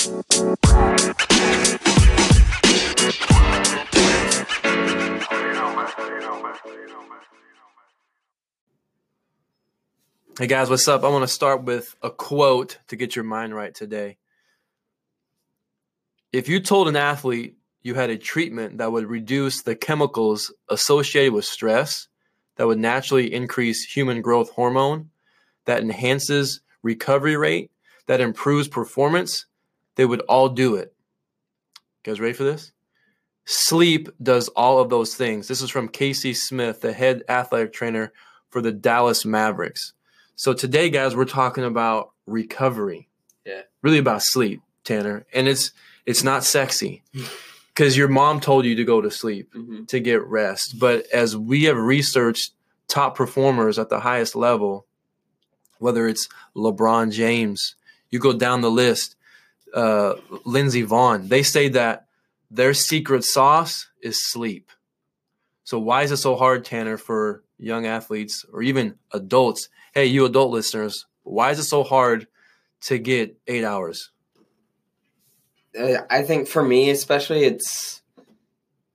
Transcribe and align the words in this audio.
Hey 0.00 0.06
guys, 10.46 10.70
what's 10.70 10.88
up? 10.88 11.04
I 11.04 11.08
want 11.08 11.22
to 11.22 11.28
start 11.28 11.64
with 11.64 11.94
a 12.00 12.08
quote 12.08 12.78
to 12.88 12.96
get 12.96 13.14
your 13.14 13.26
mind 13.26 13.54
right 13.54 13.74
today. 13.74 14.16
If 16.32 16.48
you 16.48 16.60
told 16.60 16.88
an 16.88 16.96
athlete 16.96 17.58
you 17.82 17.92
had 17.92 18.08
a 18.08 18.16
treatment 18.16 18.78
that 18.78 18.90
would 18.90 19.04
reduce 19.04 19.60
the 19.60 19.76
chemicals 19.76 20.50
associated 20.70 21.34
with 21.34 21.44
stress, 21.44 22.08
that 22.56 22.66
would 22.66 22.78
naturally 22.78 23.30
increase 23.34 23.84
human 23.84 24.22
growth 24.22 24.48
hormone, 24.52 25.10
that 25.66 25.82
enhances 25.82 26.62
recovery 26.82 27.36
rate, 27.36 27.70
that 28.06 28.22
improves 28.22 28.66
performance, 28.66 29.44
they 30.00 30.06
would 30.06 30.20
all 30.22 30.48
do 30.48 30.76
it. 30.76 30.94
You 32.04 32.10
guys 32.12 32.20
ready 32.20 32.32
for 32.32 32.44
this? 32.44 32.72
Sleep 33.44 34.08
does 34.22 34.48
all 34.48 34.78
of 34.78 34.88
those 34.88 35.14
things. 35.14 35.46
This 35.46 35.60
is 35.60 35.68
from 35.68 35.88
Casey 35.88 36.32
Smith, 36.32 36.80
the 36.80 36.94
head 36.94 37.22
athletic 37.28 37.74
trainer 37.74 38.10
for 38.48 38.62
the 38.62 38.72
Dallas 38.72 39.26
Mavericks. 39.26 39.92
So 40.36 40.54
today, 40.54 40.88
guys, 40.88 41.14
we're 41.14 41.26
talking 41.26 41.64
about 41.64 42.12
recovery. 42.26 43.08
Yeah. 43.44 43.62
Really 43.82 43.98
about 43.98 44.22
sleep, 44.22 44.62
Tanner. 44.84 45.26
And 45.34 45.46
it's 45.48 45.72
it's 46.06 46.22
not 46.24 46.44
sexy. 46.44 47.02
Because 47.72 47.96
your 47.96 48.08
mom 48.08 48.40
told 48.40 48.64
you 48.66 48.74
to 48.74 48.84
go 48.84 49.00
to 49.00 49.10
sleep 49.10 49.54
Mhm. 49.54 49.86
to 49.88 50.00
get 50.00 50.26
rest. 50.26 50.78
But 50.78 51.06
as 51.14 51.34
we 51.36 51.64
have 51.64 51.76
researched 51.78 52.52
top 52.88 53.16
performers 53.16 53.78
at 53.78 53.88
the 53.88 54.00
highest 54.00 54.34
level, 54.34 54.86
whether 55.78 56.06
it's 56.08 56.28
LeBron 56.54 57.10
James, 57.12 57.76
you 58.10 58.18
go 58.18 58.32
down 58.34 58.60
the 58.60 58.70
list, 58.70 59.14
uh, 59.74 60.14
Lindsey 60.44 60.84
Vonn, 60.84 61.28
they 61.28 61.42
say 61.42 61.68
that 61.68 62.06
their 62.50 62.74
secret 62.74 63.24
sauce 63.24 63.88
is 64.02 64.30
sleep. 64.30 64.70
So 65.64 65.78
why 65.78 66.02
is 66.02 66.10
it 66.10 66.16
so 66.16 66.36
hard, 66.36 66.64
Tanner, 66.64 66.96
for 66.96 67.44
young 67.58 67.86
athletes 67.86 68.44
or 68.52 68.62
even 68.62 68.96
adults? 69.12 69.68
Hey, 69.94 70.06
you 70.06 70.24
adult 70.24 70.50
listeners, 70.50 71.06
why 71.22 71.50
is 71.50 71.58
it 71.58 71.64
so 71.64 71.84
hard 71.84 72.26
to 72.82 72.98
get 72.98 73.36
eight 73.46 73.64
hours? 73.64 74.10
Uh, 75.78 75.98
I 76.10 76.22
think 76.22 76.48
for 76.48 76.62
me, 76.62 76.90
especially, 76.90 77.44
it's 77.44 78.02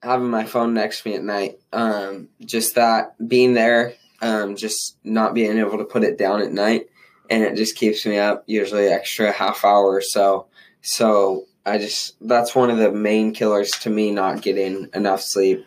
having 0.01 0.29
my 0.29 0.43
phone 0.43 0.73
next 0.73 1.03
to 1.03 1.09
me 1.09 1.15
at 1.15 1.23
night. 1.23 1.59
Um, 1.71 2.29
just 2.43 2.75
that 2.75 3.15
being 3.25 3.53
there, 3.53 3.93
um, 4.21 4.55
just 4.55 4.97
not 5.03 5.33
being 5.33 5.57
able 5.57 5.77
to 5.77 5.85
put 5.85 6.03
it 6.03 6.17
down 6.17 6.41
at 6.41 6.51
night, 6.51 6.89
and 7.29 7.43
it 7.43 7.55
just 7.55 7.75
keeps 7.75 8.05
me 8.05 8.17
up 8.17 8.43
usually 8.47 8.87
extra 8.87 9.31
half 9.31 9.63
hour 9.63 9.85
or 9.85 10.01
so. 10.01 10.47
So 10.85 11.47
I 11.65 11.79
just 11.79 12.15
that's 12.21 12.55
one 12.55 12.69
of 12.69 12.77
the 12.77 12.91
main 12.91 13.33
killers 13.33 13.71
to 13.71 13.89
me, 13.89 14.11
not 14.11 14.43
getting 14.43 14.87
enough 14.93 15.21
sleep. 15.21 15.65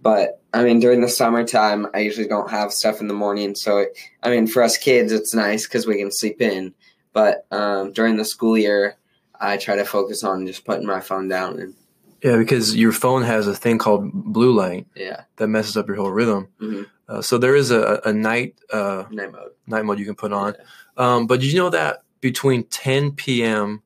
But 0.00 0.40
I 0.54 0.64
mean, 0.64 0.80
during 0.80 1.02
the 1.02 1.08
summertime, 1.08 1.86
I 1.94 1.98
usually 2.00 2.26
don't 2.26 2.50
have 2.50 2.72
stuff 2.72 3.00
in 3.00 3.08
the 3.08 3.14
morning. 3.14 3.54
So 3.54 3.78
it, 3.78 3.98
I 4.22 4.30
mean, 4.30 4.46
for 4.46 4.62
us 4.62 4.78
kids, 4.78 5.12
it's 5.12 5.34
nice 5.34 5.66
because 5.66 5.86
we 5.86 5.98
can 5.98 6.10
sleep 6.10 6.40
in. 6.40 6.74
But 7.12 7.46
um, 7.50 7.92
during 7.92 8.16
the 8.16 8.24
school 8.24 8.56
year, 8.56 8.96
I 9.38 9.58
try 9.58 9.76
to 9.76 9.84
focus 9.84 10.24
on 10.24 10.46
just 10.46 10.64
putting 10.64 10.86
my 10.86 11.00
phone 11.00 11.28
down 11.28 11.60
and 11.60 11.74
Yeah, 12.22 12.38
because 12.38 12.74
your 12.74 12.92
phone 12.92 13.22
has 13.22 13.46
a 13.46 13.54
thing 13.54 13.76
called 13.76 14.10
blue 14.12 14.52
light 14.52 14.86
yeah, 14.96 15.24
that 15.36 15.48
messes 15.48 15.76
up 15.76 15.88
your 15.88 15.96
whole 15.96 16.10
rhythm. 16.10 16.48
Mhm. 16.58 16.86
Uh, 17.06 17.20
so 17.20 17.36
there 17.36 17.54
is 17.54 17.70
a, 17.70 18.00
a 18.06 18.14
night 18.14 18.54
uh, 18.72 19.04
night 19.10 19.30
mode. 19.30 19.50
night 19.66 19.84
mode 19.84 19.98
you 19.98 20.06
can 20.06 20.14
put 20.14 20.32
on. 20.32 20.54
Um, 20.96 21.26
but 21.26 21.40
did 21.40 21.52
you 21.52 21.58
know 21.58 21.68
that 21.70 22.02
between 22.22 22.64
10 22.64 23.12
p.m. 23.12 23.82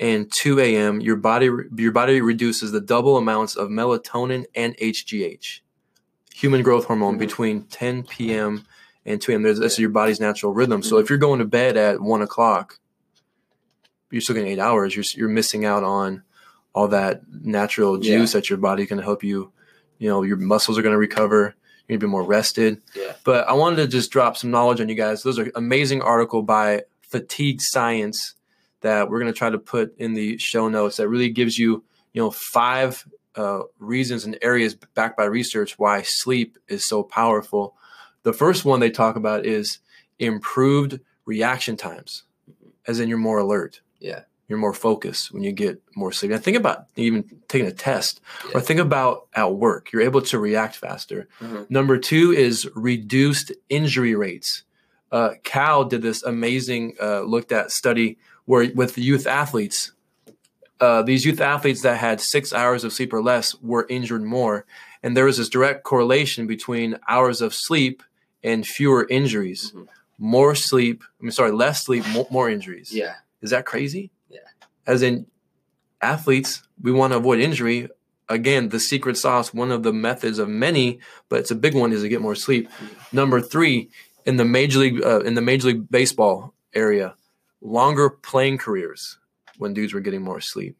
and 0.00 0.32
2 0.32 0.58
a.m., 0.58 1.00
your 1.00 1.14
body 1.16 1.48
your 1.76 1.92
body 1.92 2.20
reduces 2.20 2.72
the 2.72 2.80
double 2.80 3.16
amounts 3.16 3.54
of 3.54 3.68
melatonin 3.68 4.46
and 4.54 4.74
HGH, 4.78 5.60
human 6.34 6.62
growth 6.62 6.86
hormone, 6.86 7.16
Mhm. 7.16 7.18
between 7.18 7.62
10 7.64 8.04
p.m. 8.04 8.64
and 9.06 9.20
2 9.20 9.32
a.m. 9.32 9.42
There's, 9.42 9.58
This 9.60 9.74
is 9.74 9.78
your 9.78 9.90
body's 9.90 10.18
natural 10.20 10.52
rhythm. 10.54 10.82
So 10.82 10.98
if 10.98 11.08
you're 11.10 11.18
going 11.18 11.38
to 11.40 11.44
bed 11.44 11.76
at 11.76 12.00
one 12.00 12.22
o'clock, 12.22 12.78
you're 14.10 14.20
still 14.20 14.34
getting 14.34 14.50
eight 14.50 14.58
hours. 14.58 14.94
You're 14.96 15.04
you're 15.14 15.28
missing 15.28 15.64
out 15.64 15.84
on 15.84 16.22
all 16.74 16.88
that 16.88 17.22
natural 17.44 18.02
Yeah. 18.02 18.18
juice 18.18 18.32
that 18.32 18.48
your 18.50 18.58
body 18.58 18.86
can 18.86 18.98
help 18.98 19.22
you. 19.22 19.52
You 19.98 20.08
know, 20.08 20.22
your 20.22 20.36
muscles 20.36 20.78
are 20.78 20.82
going 20.82 20.94
to 20.94 20.98
recover. 20.98 21.54
You're 21.88 21.98
going 21.98 22.00
to 22.00 22.06
be 22.06 22.10
more 22.10 22.22
rested. 22.22 22.80
Yeah. 22.94 23.14
But 23.24 23.46
I 23.48 23.52
wanted 23.52 23.76
to 23.76 23.86
just 23.88 24.10
drop 24.10 24.36
some 24.36 24.50
knowledge 24.50 24.80
on 24.80 24.88
you 24.88 24.94
guys. 24.94 25.22
Those 25.22 25.38
are 25.38 25.50
amazing 25.54 26.00
article 26.02 26.42
by 26.42 26.84
Fatigue 27.02 27.60
Science 27.60 28.34
that 28.80 29.08
we're 29.10 29.20
going 29.20 29.32
to 29.32 29.38
try 29.38 29.50
to 29.50 29.58
put 29.58 29.96
in 29.98 30.14
the 30.14 30.38
show 30.38 30.68
notes 30.68 30.96
that 30.96 31.08
really 31.08 31.28
gives 31.30 31.58
you, 31.58 31.84
you 32.12 32.22
know, 32.22 32.30
five 32.30 33.06
uh, 33.36 33.60
reasons 33.78 34.24
and 34.24 34.38
areas 34.42 34.74
backed 34.94 35.16
by 35.16 35.24
research 35.24 35.78
why 35.78 36.02
sleep 36.02 36.58
is 36.68 36.84
so 36.86 37.02
powerful. 37.02 37.76
The 38.22 38.32
first 38.32 38.64
one 38.64 38.80
they 38.80 38.90
talk 38.90 39.16
about 39.16 39.46
is 39.46 39.78
improved 40.18 41.00
reaction 41.24 41.76
times, 41.76 42.24
as 42.86 43.00
in 43.00 43.08
you're 43.08 43.18
more 43.18 43.38
alert. 43.38 43.80
Yeah. 43.98 44.22
You're 44.48 44.58
more 44.58 44.74
focused 44.74 45.32
when 45.32 45.44
you 45.44 45.52
get 45.52 45.80
more 45.94 46.10
sleep. 46.10 46.32
And 46.32 46.42
think 46.42 46.56
about 46.56 46.86
even 46.96 47.40
taking 47.46 47.68
a 47.68 47.72
test 47.72 48.20
or 48.52 48.60
think 48.60 48.80
about 48.80 49.28
at 49.32 49.54
work. 49.54 49.92
You're 49.92 50.02
able 50.02 50.22
to 50.22 50.40
react 50.40 50.74
faster. 50.74 51.28
Mhm. 51.40 51.70
Number 51.70 51.96
two 51.98 52.32
is 52.32 52.68
reduced 52.74 53.52
injury 53.68 54.16
rates. 54.16 54.64
Uh, 55.12 55.34
Cal 55.44 55.84
did 55.84 56.02
this 56.02 56.24
amazing 56.24 56.96
uh, 57.00 57.20
looked 57.20 57.52
at 57.52 57.70
study 57.70 58.18
where 58.50 58.68
with 58.74 58.98
youth 58.98 59.28
athletes, 59.28 59.92
uh, 60.80 61.02
these 61.02 61.24
youth 61.24 61.40
athletes 61.40 61.82
that 61.82 61.98
had 61.98 62.20
six 62.20 62.52
hours 62.52 62.82
of 62.82 62.92
sleep 62.92 63.12
or 63.12 63.22
less 63.22 63.54
were 63.62 63.86
injured 63.88 64.24
more, 64.24 64.66
and 65.04 65.16
there 65.16 65.26
was 65.26 65.36
this 65.36 65.48
direct 65.48 65.84
correlation 65.84 66.48
between 66.48 66.98
hours 67.08 67.40
of 67.40 67.54
sleep 67.54 68.02
and 68.42 68.66
fewer 68.66 69.06
injuries. 69.08 69.70
Mhm. 69.72 69.86
More 70.18 70.56
sleep, 70.56 71.04
I 71.04 71.22
mean, 71.22 71.30
sorry, 71.30 71.52
less 71.52 71.84
sleep, 71.84 72.04
more, 72.08 72.26
more 72.28 72.50
injuries. 72.50 72.92
Yeah. 72.92 73.14
Is 73.40 73.50
that 73.50 73.66
crazy? 73.66 74.10
Yeah. 74.28 74.40
As 74.84 75.00
in, 75.02 75.26
athletes, 76.02 76.64
we 76.82 76.90
want 76.90 77.12
to 77.12 77.18
avoid 77.18 77.38
injury. 77.38 77.88
Again, 78.28 78.70
the 78.70 78.80
secret 78.80 79.16
sauce, 79.16 79.54
one 79.54 79.70
of 79.70 79.84
the 79.84 79.92
methods 79.92 80.40
of 80.40 80.48
many, 80.48 80.98
but 81.28 81.38
it's 81.38 81.52
a 81.52 81.62
big 81.66 81.74
one, 81.76 81.92
is 81.92 82.02
to 82.02 82.08
get 82.08 82.20
more 82.20 82.34
sleep. 82.34 82.68
Number 83.12 83.40
three, 83.40 83.90
in 84.26 84.38
the 84.38 84.44
major 84.44 84.80
league, 84.80 85.04
uh, 85.04 85.20
in 85.20 85.34
the 85.34 85.40
major 85.40 85.68
league 85.68 85.88
baseball 85.88 86.52
area, 86.74 87.14
longer 87.60 88.10
playing 88.10 88.58
careers 88.58 89.18
when 89.58 89.74
dudes 89.74 89.92
were 89.92 90.00
getting 90.00 90.22
more 90.22 90.40
sleep. 90.40 90.76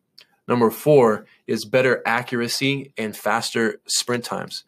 Number 0.49 0.71
four 0.71 1.27
is 1.47 1.65
better 1.65 2.03
accuracy 2.05 2.93
and 2.99 3.17
faster 3.17 3.81
sprint 3.87 4.25
times. 4.25 4.65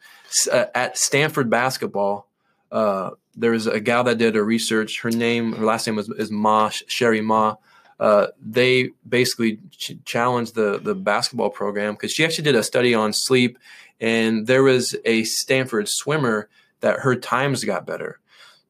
Uh, 0.50 0.66
at 0.74 0.96
Stanford 0.96 1.50
basketball, 1.50 2.28
uh, 2.70 3.10
there 3.34 3.50
was 3.50 3.66
a 3.66 3.80
gal 3.80 4.04
that 4.04 4.18
did 4.18 4.36
a 4.36 4.42
research. 4.42 5.00
Her 5.00 5.10
name, 5.10 5.54
her 5.54 5.64
last 5.64 5.86
name 5.86 5.96
was 5.96 6.08
is 6.10 6.30
Mah 6.30 6.70
Cheri 6.86 7.20
Mah. 7.20 7.56
Uh, 7.98 8.28
they 8.40 8.90
basically 9.08 9.58
ch- 9.70 9.96
challenged 10.04 10.54
the 10.54 10.78
the 10.78 10.94
basketball 10.94 11.50
program 11.50 11.94
because 11.94 12.12
she 12.12 12.24
actually 12.24 12.44
did 12.44 12.54
a 12.54 12.62
study 12.62 12.94
on 12.94 13.12
sleep, 13.12 13.58
and 14.00 14.46
there 14.46 14.62
was 14.62 14.94
a 15.04 15.24
Stanford 15.24 15.88
swimmer 15.88 16.48
that 16.80 17.00
her 17.00 17.16
times 17.16 17.64
got 17.64 17.86
better. 17.86 18.20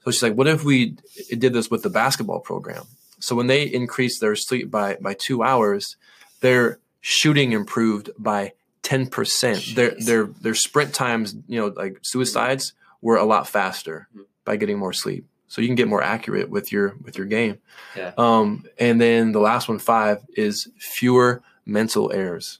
So 0.05 0.11
she's 0.11 0.23
like, 0.23 0.35
"What 0.35 0.49
if 0.49 0.65
we 0.65 0.97
did 1.29 1.53
this 1.53 1.71
with 1.71 1.83
the 1.83 1.91
basketball 1.91 2.41
program?" 2.41 2.85
So 3.23 3.37
when 3.37 3.47
they 3.47 3.63
increased 3.63 4.21
their 4.21 4.35
sleep 4.37 4.71
by 4.71 4.97
by 5.01 5.15
two 5.15 5.43
hours, 5.43 5.97
their 6.41 6.79
shooting 7.01 7.53
improved 7.53 8.11
by 8.19 8.53
ten 8.83 9.07
percent. 9.07 9.75
Their 9.77 9.93
their 9.99 10.25
their 10.27 10.55
sprint 10.55 10.93
times, 10.93 11.35
you 11.47 11.61
know, 11.61 11.69
like 11.69 11.99
suicides, 12.03 12.73
were 13.01 13.17
a 13.17 13.25
lot 13.25 13.49
faster 13.49 14.09
Mhm. 14.15 14.25
by 14.45 14.57
getting 14.57 14.79
more 14.79 14.93
sleep. 14.93 15.25
So 15.47 15.61
you 15.61 15.69
can 15.69 15.77
get 15.77 15.87
more 15.89 16.03
accurate 16.03 16.51
with 16.51 16.73
your 16.73 16.97
with 17.05 17.17
your 17.17 17.27
game. 17.27 17.59
Yeah. 17.97 18.13
Um, 18.19 18.65
and 18.79 19.01
then 19.01 19.33
the 19.33 19.41
last 19.41 19.69
one, 19.69 19.79
five, 19.79 20.19
is 20.35 20.69
fewer 20.79 21.43
mental 21.65 22.11
errors. 22.13 22.59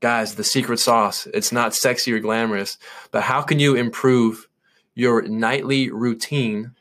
Guys, 0.00 0.34
the 0.34 0.44
secret 0.44 0.78
sauce. 0.78 1.26
It's 1.34 1.52
not 1.52 1.74
sexy 1.74 2.12
or 2.12 2.18
glamorous, 2.20 2.78
but 3.12 3.22
how 3.24 3.42
can 3.42 3.58
you 3.60 3.76
improve 3.76 4.48
your 4.94 5.22
nightly 5.22 5.90
routine 5.90 6.72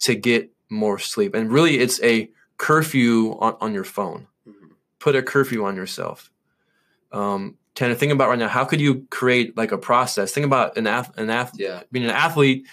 to 0.00 0.14
get 0.14 0.50
more 0.68 0.98
sleep. 0.98 1.34
And 1.34 1.50
really, 1.50 1.78
it's 1.78 2.02
a 2.02 2.30
curfew 2.58 3.36
on, 3.40 3.56
on 3.60 3.74
your 3.74 3.84
phone. 3.84 4.26
Mhm. 4.48 4.70
Put 4.98 5.16
a 5.16 5.22
curfew 5.22 5.64
on 5.64 5.76
yourself. 5.76 6.30
Um, 7.12 7.56
of 7.80 7.98
think 7.98 8.12
about 8.12 8.28
right 8.30 8.38
now, 8.38 8.48
how 8.48 8.64
could 8.64 8.80
you 8.80 9.06
create 9.10 9.56
like 9.56 9.70
a 9.72 9.78
process? 9.78 10.32
Think 10.32 10.46
about 10.46 10.76
an 10.78 10.86
ath- 10.86 11.16
an 11.18 11.28
ath- 11.30 11.52
Yeah. 11.58 11.82
being 11.92 12.06
an 12.06 12.10
athlete, 12.10 12.66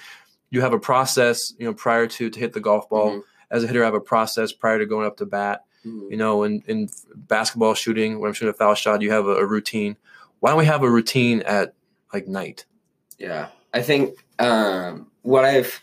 you 0.50 0.62
have 0.62 0.72
a 0.74 0.80
process, 0.80 1.54
you 1.57 1.66
know, 1.66 1.74
prior 1.74 2.07
to 2.07 2.30
to 2.30 2.40
hit 2.40 2.54
the 2.54 2.60
golf 2.62 2.88
ball. 2.90 3.12
Mhm. 3.18 3.22
As 3.51 3.63
a 3.63 3.68
hitter, 3.68 3.81
I 3.84 3.86
have 3.86 3.94
a 3.94 4.00
process 4.00 4.51
prior 4.54 4.80
to 4.80 4.86
going 4.86 5.06
up 5.06 5.18
to 5.18 5.25
bat. 5.25 5.66
Mhm. 5.86 6.10
You 6.12 6.18
know, 6.18 6.44
in, 6.44 6.63
in 6.68 6.90
basketball 7.16 7.74
shooting, 7.74 8.19
when 8.19 8.30
I'm 8.30 8.34
shooting 8.34 8.50
a 8.54 8.57
foul 8.57 8.74
shot, 8.75 9.01
you 9.01 9.12
have 9.12 9.28
a, 9.28 9.36
a 9.36 9.45
routine. 9.45 9.98
Why 10.40 10.51
don't 10.51 10.60
we 10.60 10.66
have 10.66 10.84
a 10.84 10.90
routine 10.90 11.42
at 11.42 11.74
like 12.13 12.28
night? 12.28 12.66
Yeah, 13.18 13.50
I 13.74 13.81
think 13.81 14.18
um, 14.40 15.07
what 15.22 15.44
I've 15.45 15.81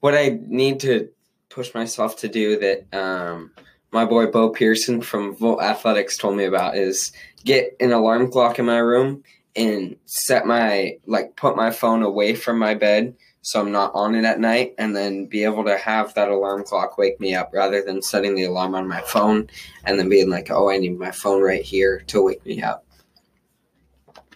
what 0.00 0.14
I 0.14 0.38
need 0.46 0.80
to 0.80 1.08
push 1.50 1.74
myself 1.74 2.16
to 2.18 2.28
do 2.28 2.58
that 2.58 2.86
um, 2.98 3.50
my 3.90 4.04
boy 4.04 4.26
Bo 4.26 4.50
Pearson 4.50 5.00
from 5.00 5.34
Volt 5.34 5.62
Athletics 5.62 6.16
told 6.16 6.36
me 6.36 6.44
about 6.44 6.76
is 6.76 7.12
get 7.44 7.76
an 7.80 7.92
alarm 7.92 8.30
clock 8.30 8.58
in 8.58 8.66
my 8.66 8.78
room 8.78 9.22
and 9.56 9.96
set 10.04 10.46
my 10.46 10.98
like 11.06 11.36
put 11.36 11.56
my 11.56 11.70
phone 11.70 12.02
away 12.02 12.34
from 12.34 12.58
my 12.58 12.74
bed 12.74 13.14
so 13.48 13.60
I'm 13.60 13.72
not 13.72 13.92
on 13.94 14.14
it 14.14 14.26
at 14.26 14.40
night 14.40 14.74
and 14.76 14.94
then 14.94 15.26
be 15.26 15.44
able 15.44 15.64
to 15.64 15.78
have 15.78 16.12
that 16.14 16.28
alarm 16.28 16.64
clock 16.64 16.98
wake 16.98 17.18
me 17.18 17.34
up 17.34 17.50
rather 17.54 17.82
than 17.82 18.02
setting 18.02 18.34
the 18.34 18.44
alarm 18.44 18.74
on 18.74 18.86
my 18.86 19.00
phone 19.00 19.48
and 19.84 19.98
then 19.98 20.10
being 20.10 20.28
like, 20.28 20.50
oh, 20.50 20.68
I 20.68 20.76
need 20.76 20.98
my 20.98 21.12
phone 21.12 21.42
right 21.42 21.62
here 21.62 22.00
to 22.08 22.22
wake 22.22 22.44
me 22.44 22.62
up. 22.62 22.84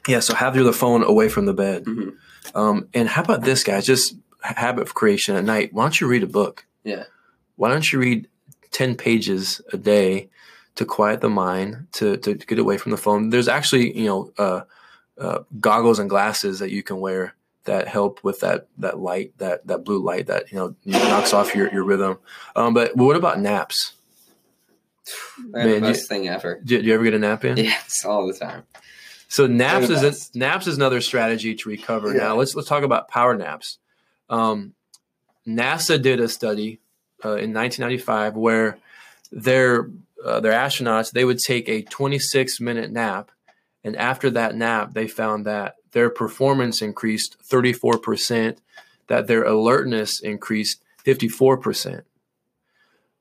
Yeah, 0.09 0.21
so 0.21 0.35
have 0.35 0.57
your 0.57 0.65
the 0.65 0.73
phone 0.73 1.05
away 1.05 1.29
from 1.29 1.45
the 1.45 1.53
bed. 1.53 1.85
Mhm. 1.85 2.17
Um, 2.55 2.89
and 2.95 3.09
how 3.09 3.23
about 3.23 3.43
this, 3.43 3.63
guys? 3.63 3.85
Just 3.85 4.17
habit 4.41 4.83
of 4.83 4.95
creation 4.95 5.37
at 5.37 5.45
night. 5.45 5.75
Why 5.75 5.85
don't 5.85 6.01
you 6.01 6.07
read 6.07 6.23
a 6.23 6.27
book? 6.27 6.65
Yeah. 6.85 7.05
Why 7.57 7.69
don't 7.71 7.93
you 7.93 7.99
read 7.99 8.29
ten 8.71 8.97
pages 8.97 9.61
a 9.73 9.77
day 9.77 10.29
to 10.75 10.85
quiet 10.85 11.21
the 11.21 11.29
mind, 11.31 11.87
to 11.93 12.17
to 12.19 12.35
get 12.35 12.59
away 12.59 12.79
from 12.79 12.91
the 12.93 12.97
phone? 12.99 13.31
There's 13.31 13.49
actually 13.49 13.97
you 13.99 14.07
know 14.07 14.33
uh, 14.39 14.61
uh, 15.19 15.39
goggles 15.61 15.99
and 15.99 16.09
glasses 16.11 16.59
that 16.61 16.71
you 16.71 16.83
can 16.83 16.99
wear 17.01 17.35
that 17.65 17.87
help 17.87 18.25
with 18.25 18.41
that 18.41 18.67
that 18.79 18.99
light, 18.99 19.33
that 19.39 19.67
that 19.67 19.85
blue 19.85 20.03
light 20.03 20.27
that 20.27 20.51
you 20.51 20.59
know 20.59 20.75
knocks 20.85 21.33
off 21.33 21.55
your 21.55 21.73
your 21.73 21.85
rhythm. 21.85 22.19
Um, 22.57 22.75
but 22.75 22.97
what 22.97 23.17
about 23.17 23.39
naps? 23.39 23.93
They're 25.53 25.65
the 25.65 25.69
Man, 25.69 25.85
you- 25.85 25.93
best 25.93 26.09
thing 26.09 26.29
ever. 26.29 26.61
Do, 26.65 26.81
do 26.81 26.87
you 26.87 26.95
ever 26.95 27.05
get 27.05 27.15
a 27.15 27.19
nap 27.19 27.45
in? 27.45 27.57
Yes, 27.57 28.05
all 28.05 28.27
the 28.27 28.35
time. 28.35 28.63
So 29.29 29.47
naps 29.47 29.89
is 29.89 30.03
a, 30.35 30.39
naps 30.39 30.67
is 30.67 30.77
another 30.77 31.01
strategy 31.01 31.55
to 31.55 31.69
recover. 31.69 32.13
Yeah. 32.15 32.25
Now 32.25 32.37
let's 32.37 32.55
let's 32.55 32.69
talk 32.69 32.83
about 32.83 33.09
power 33.09 33.35
naps. 33.37 33.79
Um, 34.29 34.75
NASA 35.47 36.01
did 36.01 36.21
a 36.21 36.29
study 36.29 36.81
uh, 37.25 37.37
in 37.37 37.53
1995 37.53 38.37
where 38.37 38.79
their 39.31 39.91
uh, 40.25 40.41
their 40.41 40.53
astronauts 40.53 41.11
they 41.11 41.25
would 41.25 41.39
take 41.39 41.69
a 41.69 41.83
26 41.83 42.61
minute 42.61 42.91
nap, 42.93 43.31
and 43.83 43.97
after 43.97 44.31
that 44.31 44.55
nap 44.55 44.93
they 44.95 45.09
found 45.09 45.45
that 45.47 45.77
their 45.93 46.09
performance 46.11 46.81
increased 46.81 47.37
34 47.43 47.99
percent, 47.99 48.59
that 49.09 49.27
their 49.27 49.43
alertness 49.45 50.21
increased 50.21 50.83
54 50.99 51.57
percent. 51.57 52.05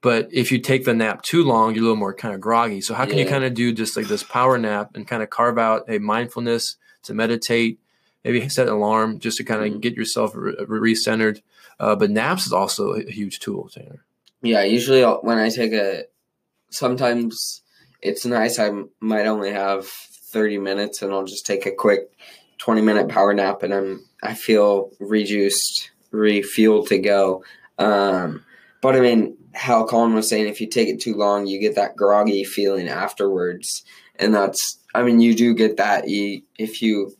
But 0.01 0.29
if 0.31 0.51
you 0.51 0.59
take 0.59 0.85
the 0.85 0.93
nap 0.95 1.21
too 1.21 1.43
long, 1.43 1.73
you're 1.75 1.81
a 1.83 1.85
little 1.85 1.95
more 1.95 2.13
kind 2.13 2.33
of 2.33 2.41
groggy. 2.41 2.81
So 2.81 2.95
how 2.95 3.05
can 3.05 3.19
you 3.19 3.25
kind 3.27 3.43
of 3.43 3.53
do 3.53 3.71
just 3.71 3.95
like 3.95 4.07
this 4.07 4.23
power 4.23 4.57
nap 4.57 4.91
and 4.95 5.07
kind 5.07 5.21
of 5.21 5.29
carve 5.29 5.59
out 5.59 5.85
a 5.87 5.99
mindfulness 5.99 6.75
to 7.03 7.13
meditate, 7.13 7.79
maybe 8.23 8.47
set 8.49 8.67
an 8.67 8.73
alarm 8.73 9.19
just 9.19 9.37
to 9.37 9.43
kind 9.43 9.63
of 9.63 9.73
Mhm. 9.73 9.81
get 9.81 9.93
yourself 9.95 10.31
re- 10.35 10.55
re-centered. 10.67 11.41
Uh, 11.81 11.95
but 11.95 12.11
naps 12.11 12.45
is 12.45 12.53
also 12.53 12.93
a 12.93 13.01
huge 13.01 13.39
tool, 13.39 13.67
Tanner. 13.67 14.05
Yeah, 14.43 14.61
usually 14.61 15.01
when 15.03 15.39
I 15.39 15.49
take 15.49 15.73
a, 15.73 16.03
sometimes 16.69 17.63
it's 18.03 18.23
nice. 18.23 18.59
I 18.59 18.69
might 18.99 19.25
only 19.25 19.51
have 19.51 19.87
thirty 19.87 20.59
minutes, 20.59 21.01
and 21.01 21.11
I'll 21.11 21.25
just 21.25 21.47
take 21.47 21.65
a 21.65 21.71
quick 21.71 22.11
twenty 22.59 22.81
minute 22.81 23.09
power 23.09 23.33
nap, 23.33 23.63
and 23.63 23.73
I'm 23.73 24.05
I 24.21 24.35
feel 24.35 24.91
rejuiced, 24.99 25.89
refueled 26.13 26.87
to 26.89 26.99
go. 26.99 27.43
Um, 27.79 28.45
but 28.83 28.95
I 28.95 28.99
mean, 28.99 29.37
how 29.55 29.83
Colin 29.85 30.13
was 30.13 30.29
saying, 30.29 30.47
if 30.47 30.61
you 30.61 30.67
take 30.67 30.87
it 30.87 31.01
too 31.01 31.15
long, 31.15 31.47
you 31.47 31.59
get 31.59 31.75
that 31.75 31.95
groggy 31.95 32.43
feeling 32.43 32.89
afterwards, 32.89 33.83
and 34.17 34.35
that's 34.35 34.79
I 34.93 35.01
mean, 35.01 35.19
you 35.19 35.33
do 35.33 35.55
get 35.55 35.77
that. 35.77 36.07
You 36.07 36.43
if 36.59 36.83
you 36.83 37.15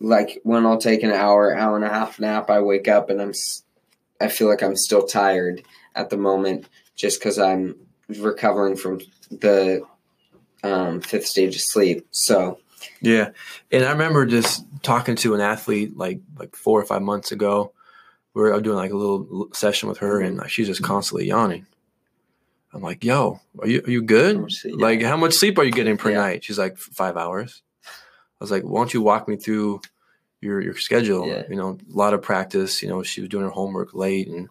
like 0.00 0.40
when 0.42 0.64
I'll 0.66 0.78
take 0.78 1.02
an 1.02 1.12
hour, 1.12 1.54
hour 1.54 1.76
and 1.76 1.84
a 1.84 1.88
half 1.88 2.18
nap, 2.18 2.50
I 2.50 2.60
wake 2.60 2.88
up 2.88 3.10
and 3.10 3.20
I'm 3.20 3.32
I 4.20 4.28
feel 4.28 4.48
like 4.48 4.62
I'm 4.62 4.76
still 4.76 5.06
tired 5.06 5.62
at 5.94 6.10
the 6.10 6.16
moment 6.16 6.66
just 6.94 7.20
because 7.20 7.38
I'm 7.38 7.76
recovering 8.08 8.76
from 8.76 9.00
the 9.30 9.82
um, 10.62 11.00
fifth 11.00 11.26
stage 11.26 11.54
of 11.54 11.62
sleep. 11.62 12.06
So 12.10 12.58
Yeah, 13.00 13.30
and 13.70 13.84
I 13.84 13.92
remember 13.92 14.26
just 14.26 14.64
talking 14.82 15.16
to 15.16 15.34
an 15.34 15.40
athlete 15.40 15.96
like 15.96 16.20
like 16.38 16.56
four 16.56 16.80
or 16.80 16.84
five 16.84 17.02
months 17.02 17.32
ago. 17.32 17.72
We 18.32 18.42
are 18.42 18.60
doing 18.60 18.76
like 18.76 18.92
a 18.92 18.96
little 18.96 19.48
session 19.52 19.88
with 19.88 19.98
her, 19.98 20.20
and 20.20 20.40
she's 20.48 20.68
just 20.68 20.82
constantly 20.82 21.26
yawning. 21.26 21.66
I'm 22.72 22.80
like, 22.80 23.02
"Yo, 23.04 23.40
are 23.58 23.66
you 23.66 23.82
are 23.84 23.90
you 23.90 24.02
good? 24.02 24.48
Like, 24.66 25.02
how 25.02 25.16
much 25.16 25.32
sleep 25.34 25.58
are 25.58 25.64
you 25.64 25.72
getting 25.72 25.96
per 25.96 26.10
Yeah. 26.10 26.18
night?" 26.18 26.44
She's 26.44 26.58
like, 26.58 26.78
five 26.78 27.16
hours." 27.16 27.62
I 28.40 28.44
was 28.44 28.50
like, 28.50 28.62
"Why 28.62 28.80
don't 28.80 28.94
you 28.94 29.02
walk 29.02 29.28
me 29.28 29.36
through 29.36 29.80
your 30.40 30.60
your 30.60 30.76
schedule? 30.76 31.26
Yeah. 31.26 31.42
You 31.48 31.56
know, 31.56 31.78
a 31.92 31.96
lot 31.96 32.14
of 32.14 32.22
practice. 32.22 32.82
You 32.82 32.88
know, 32.88 33.02
she 33.02 33.20
was 33.20 33.28
doing 33.30 33.44
her 33.44 33.50
homework 33.50 33.92
late, 33.94 34.28
and 34.28 34.48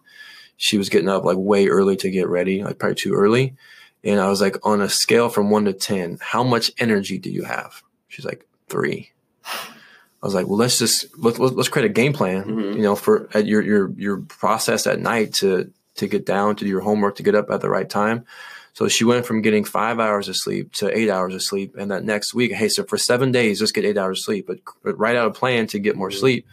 she 0.56 0.78
was 0.78 0.88
getting 0.88 1.08
up 1.08 1.24
like 1.24 1.36
way 1.36 1.66
early 1.68 1.96
to 1.96 2.10
get 2.10 2.28
ready, 2.28 2.62
like 2.62 2.78
probably 2.78 2.94
too 2.96 3.14
early." 3.14 3.54
And 4.02 4.18
I 4.18 4.28
was 4.28 4.40
like, 4.40 4.56
on 4.66 4.80
a 4.80 4.88
scale 4.88 5.28
from 5.28 5.50
one 5.50 5.66
to 5.66 5.72
ten, 5.74 6.18
how 6.22 6.42
much 6.42 6.70
energy 6.78 7.18
do 7.18 7.30
you 7.30 7.44
have? 7.44 7.82
She's 8.08 8.24
like 8.24 8.46
three. 8.68 9.10
I 9.44 10.26
was 10.26 10.34
like, 10.34 10.46
well, 10.46 10.56
let's 10.58 10.78
just 10.78 11.06
let's 11.18 11.38
let's 11.38 11.68
create 11.68 11.86
a 11.90 11.92
game 11.92 12.12
plan, 12.12 12.44
Mhm. 12.44 12.76
you 12.76 12.82
know, 12.82 12.94
for 12.96 13.28
at 13.34 13.46
your 13.46 13.60
your 13.62 13.90
your 13.96 14.16
process 14.18 14.86
at 14.86 15.00
night 15.00 15.34
to 15.34 15.70
to 15.96 16.06
get 16.06 16.24
down 16.24 16.56
to 16.56 16.64
do 16.64 16.70
your 16.70 16.80
homework 16.80 17.16
to 17.16 17.22
get 17.22 17.34
up 17.34 17.50
at 17.50 17.60
the 17.60 17.68
right 17.68 17.88
time. 17.88 18.24
So 18.72 18.88
she 18.88 19.04
went 19.04 19.26
from 19.26 19.42
getting 19.42 19.64
five 19.64 19.98
hours 19.98 20.28
of 20.28 20.36
sleep 20.36 20.72
to 20.74 20.96
eight 20.96 21.10
hours 21.10 21.34
of 21.34 21.42
sleep, 21.42 21.74
and 21.78 21.90
that 21.90 22.04
next 22.04 22.34
week, 22.34 22.52
hey, 22.52 22.68
so 22.68 22.84
for 22.84 22.96
seven 22.96 23.32
days, 23.32 23.58
just 23.58 23.74
get 23.74 23.84
eight 23.84 23.98
hours 23.98 24.20
of 24.20 24.24
sleep, 24.24 24.46
but, 24.46 24.58
but 24.82 24.98
write 24.98 25.16
out 25.16 25.26
a 25.26 25.32
plan 25.32 25.66
to 25.68 25.78
get 25.78 25.96
more 25.96 26.10
sleep. 26.10 26.46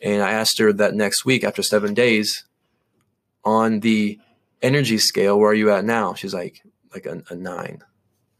And 0.00 0.22
I 0.22 0.32
asked 0.32 0.58
her 0.58 0.72
that 0.74 0.94
next 0.94 1.24
week, 1.24 1.44
after 1.44 1.62
seven 1.62 1.94
days, 1.94 2.44
on 3.44 3.80
the 3.80 4.18
energy 4.60 4.98
scale, 4.98 5.38
where 5.38 5.50
are 5.50 5.54
you 5.54 5.70
at 5.70 5.84
now? 5.84 6.14
She's 6.14 6.34
like, 6.34 6.62
like 6.92 7.06
a, 7.06 7.22
a 7.30 7.34
nine. 7.34 7.82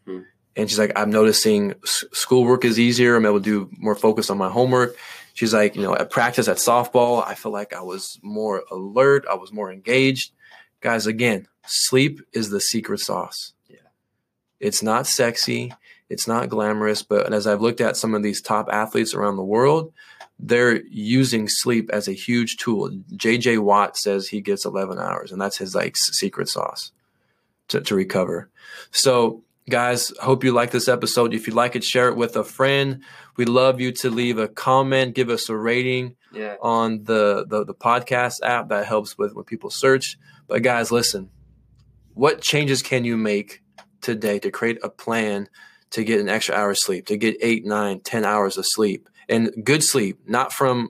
Hmm. 0.05 0.21
And 0.55 0.69
she's 0.69 0.79
like, 0.79 0.93
I'm 0.97 1.11
noticing 1.11 1.75
s- 1.85 2.05
schoolwork 2.13 2.65
is 2.65 2.79
easier. 2.79 3.17
I'm 3.17 3.27
able 3.27 3.41
to 3.41 3.45
do 3.45 3.71
more 3.79 3.95
focus 3.95 4.31
on 4.31 4.39
my 4.39 4.51
homework. 4.51 4.97
She's 5.35 5.53
like, 5.53 5.77
you 5.77 5.83
know, 5.83 5.95
at 5.95 6.11
practice 6.11 6.49
at 6.49 6.57
softball, 6.57 7.27
I 7.27 7.35
feel 7.35 7.53
like 7.53 7.75
I 7.75 7.83
was 7.83 8.19
more 8.23 8.63
alert. 8.71 9.27
I 9.31 9.35
was 9.35 9.53
more 9.53 9.71
engaged. 9.71 10.33
Guys, 10.81 11.07
again, 11.07 11.47
sleep 11.67 12.21
is 12.33 12.51
the 12.51 12.61
secret 12.61 13.01
sauce. 13.01 13.53
Yeah. 13.69 13.79
It's 14.61 14.83
not 14.83 15.07
sexy. 15.07 15.73
It's 16.09 16.27
not 16.27 16.49
glamorous. 16.49 17.03
But 17.03 17.33
as 17.33 17.47
I've 17.47 17.61
looked 17.61 17.81
at 17.81 17.97
some 17.97 18.15
of 18.15 18.23
these 18.23 18.41
top 18.41 18.69
athletes 18.71 19.15
around 19.15 19.37
the 19.37 19.45
world, 19.45 19.93
they're 20.39 20.83
using 20.87 21.49
sleep 21.49 21.91
as 21.93 22.09
a 22.09 22.13
huge 22.13 22.57
tool. 22.57 22.91
JJ 23.13 23.59
Watt 23.59 23.97
says 23.97 24.29
he 24.29 24.41
gets 24.41 24.65
11 24.65 24.99
hours, 24.99 25.33
and 25.33 25.41
that's 25.41 25.57
his 25.57 25.75
like 25.75 25.97
secret 25.97 26.49
sauce 26.49 26.93
to, 27.69 27.81
to 27.81 27.95
recover. 27.95 28.51
So, 28.91 29.43
guys, 29.69 30.13
hope 30.21 30.45
you 30.45 30.53
like 30.53 30.71
this 30.71 30.89
episode. 30.89 31.33
If 31.33 31.47
you 31.47 31.55
like 31.55 31.75
it, 31.75 31.85
share 31.85 32.09
it 32.09 32.17
with 32.17 32.37
a 32.37 32.45
friend. 32.45 33.03
We'd 33.37 33.49
love 33.49 33.81
you 33.81 33.93
to 33.93 34.11
leave 34.11 34.39
a 34.39 34.49
comment, 34.49 35.15
give 35.15 35.31
us 35.31 35.49
a 35.49 35.57
rating 35.57 36.17
yeah, 36.33 36.57
on 36.61 37.05
the, 37.05 37.47
the, 37.49 37.65
the 37.65 37.75
podcast 37.75 38.41
app. 38.43 38.69
That 38.69 38.87
helps 38.87 39.17
with 39.17 39.35
when 39.35 39.45
people 39.45 39.71
search. 39.71 40.19
But, 40.49 40.63
guys, 40.63 40.93
listen, 40.93 41.31
what 42.17 42.41
changes 42.41 42.83
can 42.83 43.05
you 43.05 43.17
make 43.17 43.63
today 44.01 44.39
to 44.39 44.51
create 44.51 44.79
a 44.83 44.89
plan 44.89 45.49
to 45.91 46.03
get 46.03 46.19
an 46.19 46.31
extra 46.31 46.55
hour 46.55 46.71
of 46.71 46.79
sleep, 46.79 47.07
to 47.07 47.17
get 47.19 47.37
eight, 47.43 47.67
nine, 47.67 48.01
ten 48.01 48.25
hours 48.25 48.57
of 48.57 48.65
sleep? 48.67 49.09
And 49.29 49.53
good 49.63 49.85
sleep, 49.85 50.21
not 50.27 50.51
from 50.53 50.89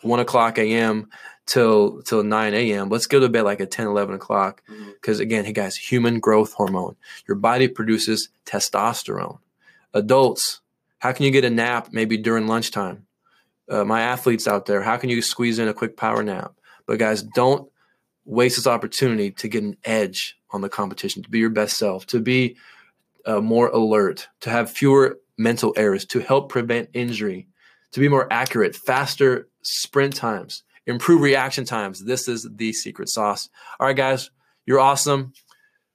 one 0.00 0.18
o'clock 0.18 0.56
a.m. 0.56 1.10
till 1.44 2.00
till 2.02 2.22
9 2.22 2.54
a.m. 2.54 2.88
Let's 2.88 3.06
go 3.06 3.20
to 3.20 3.28
bed 3.28 3.42
like 3.42 3.60
at 3.60 3.70
10, 3.70 3.86
11 3.86 4.14
o'clock. 4.14 4.62
Because 4.94 5.20
again, 5.20 5.44
hey 5.44 5.52
guys, 5.52 5.76
human 5.76 6.20
growth 6.20 6.54
hormone. 6.54 6.96
Your 7.28 7.36
body 7.36 7.68
produces 7.68 8.30
testosterone. 8.46 9.38
Adults, 9.92 10.62
how 11.00 11.12
can 11.12 11.26
you 11.26 11.32
get 11.32 11.44
a 11.44 11.50
nap 11.50 11.88
maybe 11.92 12.16
during 12.16 12.46
lunchtime? 12.46 13.06
Uh, 13.68 13.84
my 13.84 14.00
athletes 14.00 14.48
out 14.48 14.64
there, 14.64 14.82
how 14.82 14.96
can 14.96 15.10
you 15.10 15.20
squeeze 15.20 15.58
in 15.58 15.68
a 15.68 15.74
quick 15.74 15.98
power 15.98 16.22
nap? 16.22 16.54
But 16.86 16.98
guys, 16.98 17.22
don't 17.22 17.70
waste 18.26 18.56
this 18.56 18.66
opportunity 18.66 19.30
to 19.30 19.48
get 19.48 19.62
an 19.62 19.76
edge 19.84 20.36
on 20.50 20.60
the 20.60 20.68
competition, 20.68 21.22
to 21.22 21.30
be 21.30 21.38
your 21.38 21.50
best 21.50 21.76
self, 21.76 22.06
to 22.06 22.20
be 22.20 22.56
uh, 23.24 23.40
more 23.40 23.68
alert, 23.68 24.28
to 24.40 24.50
have 24.50 24.70
fewer 24.70 25.18
mental 25.38 25.72
errors, 25.76 26.04
to 26.06 26.20
help 26.20 26.48
prevent 26.48 26.90
injury, 26.92 27.48
to 27.92 28.00
be 28.00 28.08
more 28.08 28.30
accurate, 28.32 28.74
faster 28.74 29.48
sprint 29.62 30.14
times, 30.14 30.64
improve 30.86 31.20
reaction 31.20 31.64
times. 31.64 32.04
This 32.04 32.28
is 32.28 32.48
the 32.50 32.72
secret 32.72 33.08
sauce. 33.08 33.48
All 33.80 33.86
right, 33.86 33.96
guys, 33.96 34.30
you're 34.66 34.80
awesome. 34.80 35.32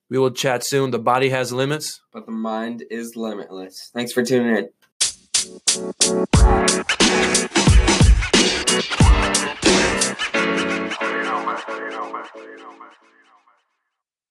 We 0.09 0.17
will 0.17 0.31
chat 0.31 0.65
soon. 0.65 0.91
The 0.91 0.99
body 0.99 1.29
has 1.29 1.53
limits, 1.53 2.01
but 2.11 2.25
the 2.25 2.33
mind 2.33 2.83
is 2.89 3.15
limitless. 3.15 3.91
Thanks 3.93 4.11
for 4.11 4.23
tuning 4.23 4.57
in 4.57 4.69
you 11.91 11.97
with 12.13 12.31
man. 12.79 13.20